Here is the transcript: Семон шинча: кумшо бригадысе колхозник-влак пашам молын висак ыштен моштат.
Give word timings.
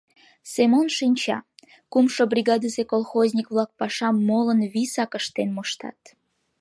Семон 0.53 0.87
шинча: 0.97 1.37
кумшо 1.91 2.23
бригадысе 2.31 2.83
колхозник-влак 2.91 3.71
пашам 3.79 4.15
молын 4.27 4.59
висак 4.73 5.11
ыштен 5.19 5.49
моштат. 5.55 5.99